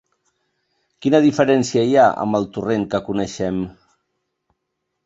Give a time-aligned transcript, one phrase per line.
[1.05, 3.65] ¿Quina diferència hi ha amb el Torrent que coneixem?